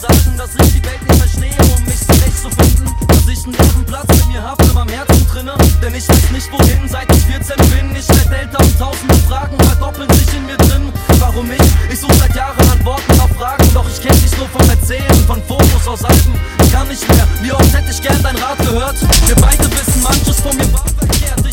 [0.00, 2.86] Sachen, dass ich die Welt nicht verstehe, um mich zurechtzufinden.
[3.08, 5.54] Dass ich einen leeren Platz in mir habe, in meinem Herzen drinne.
[5.82, 7.96] Denn ich weiß nicht wohin, seit ich 14 bin.
[7.96, 10.92] Ich werde älter und tausende Fragen verdoppeln sich in mir drin.
[11.18, 11.92] Warum ich?
[11.92, 13.68] Ich suche seit Jahren Antworten auf Fragen.
[13.72, 16.34] Doch ich kenne dich nur vom Erzählen, von Fotos aus Alben.
[16.62, 18.96] Ich kann nicht mehr, wie oft hätte ich gern dein Rat gehört.
[19.26, 21.43] Wir beide wissen, manches von mir war verkehrt.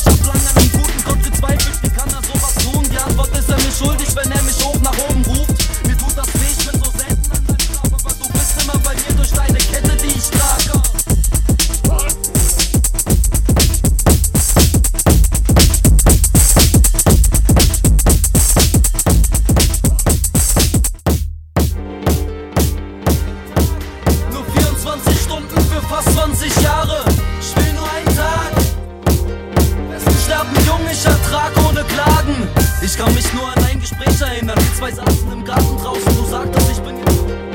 [33.34, 34.60] nur an ein Gespräch erinnert.
[34.60, 37.51] Die zwei saßen im Garten draußen, du sagtest, ich bin jetzt.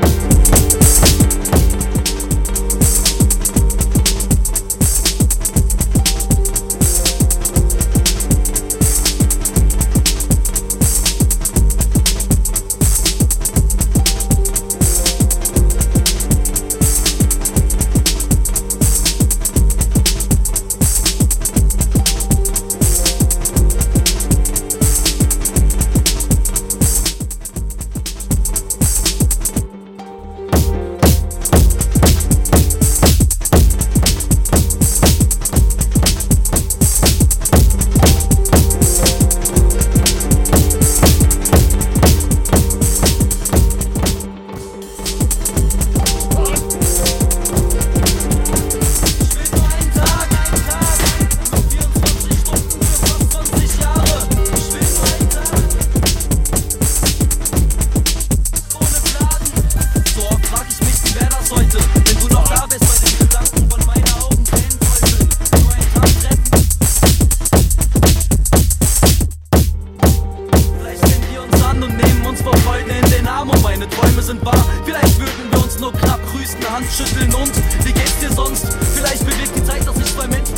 [76.97, 77.51] schütteln und
[77.85, 78.65] wie geht's dir sonst?
[78.95, 80.55] Vielleicht bewegt die Zeit, dass ich zwei Menschen.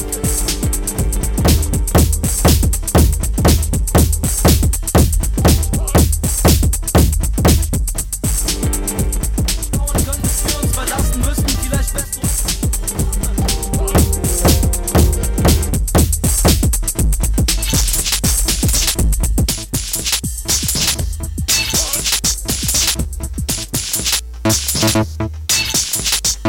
[24.91, 25.38] Thank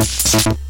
[0.02, 0.69] Thank you.